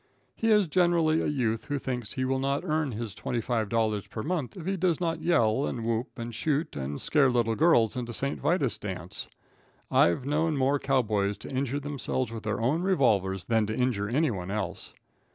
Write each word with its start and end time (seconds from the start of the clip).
He 0.35 0.49
is 0.49 0.67
generally 0.67 1.21
a 1.21 1.27
youth 1.27 1.65
who 1.65 1.77
thinks 1.77 2.13
he 2.13 2.25
will 2.25 2.39
not 2.39 2.63
earn 2.65 2.91
his 2.93 3.13
twenty 3.13 3.39
five 3.39 3.69
dollars 3.69 4.07
per 4.07 4.23
month 4.23 4.57
if 4.57 4.65
he 4.65 4.75
does 4.75 4.99
not 4.99 5.21
yell, 5.21 5.67
and 5.67 5.85
whoop, 5.85 6.07
and 6.17 6.33
shoot, 6.33 6.75
and 6.75 6.99
scare 6.99 7.29
little 7.29 7.53
girls 7.53 7.95
into 7.95 8.11
St. 8.11 8.39
Vitus's 8.39 8.79
dance. 8.79 9.27
I've 9.91 10.25
known 10.25 10.57
more 10.57 10.79
cow 10.79 11.03
boys 11.03 11.37
to 11.37 11.51
injure 11.55 11.79
themselves 11.79 12.31
with 12.31 12.41
their 12.41 12.59
own 12.59 12.81
revolvers 12.81 13.45
than 13.45 13.67
to 13.67 13.75
injure 13.77 14.09
anyone 14.09 14.49
else. 14.49 14.95